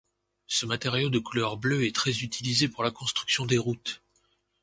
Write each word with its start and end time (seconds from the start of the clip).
Ce 0.47 0.65
matériau 0.65 1.09
de 1.11 1.19
couleur 1.19 1.57
bleue 1.57 1.85
est 1.85 1.95
très 1.95 2.21
utilisé 2.21 2.67
pour 2.67 2.83
la 2.83 2.89
construction 2.89 3.45
des 3.45 3.59
routes. 3.59 4.01